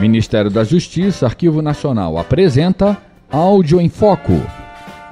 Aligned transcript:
Ministério 0.00 0.50
da 0.50 0.64
Justiça, 0.64 1.26
Arquivo 1.26 1.60
Nacional 1.60 2.16
apresenta 2.16 2.96
Áudio 3.30 3.78
em 3.78 3.90
Foco. 3.90 4.32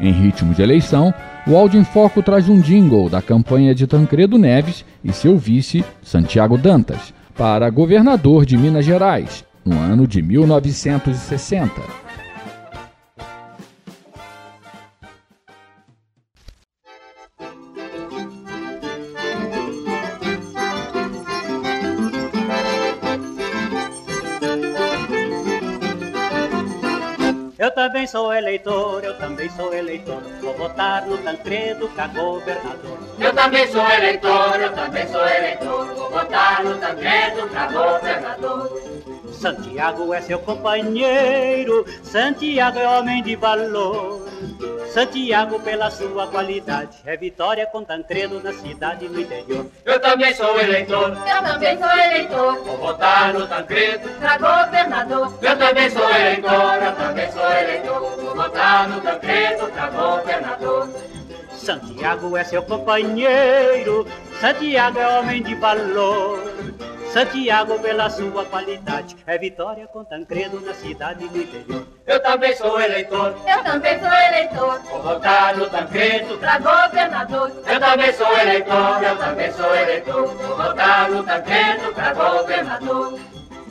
Em 0.01 0.11
ritmo 0.11 0.55
de 0.55 0.63
eleição, 0.63 1.13
o 1.47 1.55
Áudio 1.55 1.79
em 1.79 1.85
Foco 1.85 2.23
traz 2.23 2.49
um 2.49 2.59
jingle 2.59 3.11
da 3.11 3.21
campanha 3.21 3.75
de 3.75 3.87
Tancredo 3.87 4.39
Neves 4.39 4.87
e 5.05 5.13
seu 5.13 5.37
vice, 5.37 5.85
Santiago 6.03 6.57
Dantas, 6.57 7.13
para 7.37 7.69
governador 7.69 8.47
de 8.47 8.57
Minas 8.57 8.87
Gerais, 8.87 9.45
no 9.63 9.79
ano 9.79 10.07
de 10.07 10.23
1960. 10.23 12.08
Eu 27.59 27.73
também 27.73 28.07
sou 28.07 28.33
eleitor, 28.33 29.03
eu 29.03 29.19
também 29.19 29.51
sou 29.51 29.75
eleitor. 29.75 30.23
Vou 30.41 30.55
votar 30.55 31.05
no 31.05 31.19
Tancredo 31.19 31.89
pra 31.89 32.07
governador. 32.07 32.99
Eu 33.19 33.35
também 33.35 33.67
sou 33.67 33.85
eleitor, 33.85 34.61
eu 34.61 34.73
também 34.73 35.09
sou 35.09 35.27
eleitor. 35.27 35.87
Vou 35.97 36.09
votar 36.09 36.63
no 36.63 36.79
Tancredo 36.79 37.49
pra 37.49 37.67
governador. 37.67 38.81
Santiago 39.39 40.13
é 40.13 40.21
seu 40.21 40.41
companheiro, 40.41 41.87
Santiago 42.03 42.77
é 42.77 42.89
homem 42.89 43.23
de 43.23 43.37
valor. 43.37 44.27
Santiago, 44.93 45.61
pela 45.61 45.91
sua 45.93 46.27
qualidade, 46.27 46.99
é 47.07 47.17
vitória 47.17 47.65
com 47.67 47.85
Tancredo 47.85 48.43
na 48.43 48.53
cidade 48.53 49.05
e 49.05 49.09
no 49.09 49.21
interior. 49.21 49.67
Eu 49.85 50.01
também 50.01 50.35
sou 50.35 50.61
eleitor, 50.61 51.17
eu 51.17 51.53
também 51.53 51.79
sou 51.79 51.89
eleitor. 51.89 52.65
Vou 52.65 52.79
votar 52.79 53.33
no 53.33 53.47
Tancredo 53.47 54.09
pra 54.19 54.39
governador. 54.39 55.33
Eu 55.41 55.57
também 55.57 55.91
sou 55.91 56.11
eleitor, 56.11 56.83
eu 56.83 56.95
também 56.97 57.33
sou 57.33 57.53
eleitor. 57.53 58.01
Vou 58.01 58.35
votar 58.35 58.89
no 58.89 59.01
Tancredo 59.01 59.67
pra 59.69 59.91
governador. 59.91 60.89
Santiago 61.53 62.37
é 62.37 62.43
seu 62.43 62.63
companheiro, 62.63 64.05
Santiago 64.41 64.99
é 64.99 65.19
homem 65.19 65.43
de 65.43 65.55
valor. 65.55 66.43
Santiago, 67.13 67.79
pela 67.81 68.11
sua 68.11 68.45
qualidade, 68.45 69.17
é 69.27 69.39
vitória 69.39 69.87
com 69.87 70.05
Tancredo 70.05 70.61
na 70.61 70.75
cidade 70.75 71.27
do 71.27 71.39
interior. 71.39 71.87
Eu 72.07 72.23
também 72.23 72.55
sou 72.55 72.81
eleitor, 72.81 73.35
eu 73.47 73.65
também 73.65 73.99
sou 73.99 74.13
eleitor. 74.13 74.81
Vou 74.91 75.03
votar 75.03 75.57
no 75.57 75.69
Tancredo 75.71 76.39
pra 76.39 76.59
governador. 76.59 77.51
Eu 77.67 77.81
também 77.81 78.13
sou 78.13 78.39
eleitor, 78.39 79.03
eu 79.03 79.17
também 79.17 79.53
sou 79.53 79.75
eleitor. 79.75 80.27
Vou 80.27 80.57
votar 80.57 81.11
no 81.11 81.23
Tancredo 81.23 81.93
pra 81.95 82.13
governador. 82.13 83.19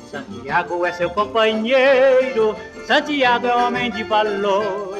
Santiago 0.09 0.85
é 0.85 0.91
seu 0.93 1.09
companheiro, 1.09 2.55
Santiago 2.88 3.47
é 3.47 3.55
homem 3.55 3.91
de 3.91 4.03
valor. 4.03 4.97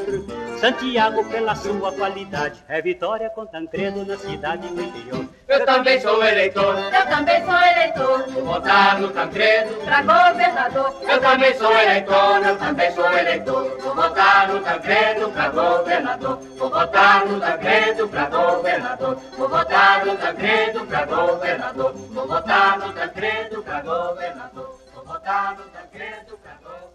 Santiago, 0.59 1.23
pela 1.25 1.55
sua 1.55 1.91
qualidade, 1.91 2.63
é 2.67 2.81
vitória 2.81 3.30
com 3.30 3.45
Tancredo 3.45 4.03
na 4.03 4.17
cidade 4.17 4.67
do 4.67 4.81
interior. 4.81 5.25
Eu 5.47 5.66
também 5.66 6.02
sou 6.02 6.23
eleitor, 6.23 6.75
eu 6.94 7.05
também 7.08 7.45
sou 7.45 7.55
eleitor. 7.55 8.27
Vou 8.31 8.45
votar 8.45 8.99
no 8.99 9.09
Tancredo 9.09 9.75
pra 9.86 10.02
governador. 10.02 10.95
Eu 11.08 11.22
também 11.22 11.53
sou 11.58 11.72
eleitor, 11.72 12.45
eu 12.45 12.58
também 12.58 12.91
sou 12.91 13.05
eleitor. 13.05 13.77
Vou 13.81 13.95
votar 13.95 14.47
no 14.47 14.59
Tancredo 14.59 15.30
pra 15.30 15.49
governador. 15.49 16.39
Vou 16.58 16.69
votar 16.69 17.25
no 17.27 17.39
Tancredo 17.39 18.08
pra 18.09 18.25
governador. 18.25 19.16
Vou 19.38 19.49
votar 19.49 20.05
no 20.05 20.17
Tancredo 20.17 20.86
pra 20.88 21.05
governador. 21.05 21.94
Vou 21.94 22.27
votar 22.27 22.80
no 22.80 22.94
Tancredo 22.94 23.64
pra 23.64 23.82
governador. 23.82 24.80
Vou 24.93 25.05
votar 25.05 25.55
no 25.55 25.64
Tancredo 25.65 26.37
pra 26.37 26.53
governador. 26.55 26.86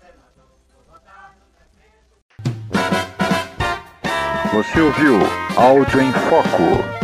Você 4.52 4.82
ouviu 4.82 5.18
Áudio 5.56 6.02
em 6.02 6.12
Foco. 6.12 7.01